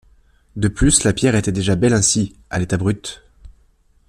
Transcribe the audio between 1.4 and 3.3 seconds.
déjà belle ainsi, à l'état brut.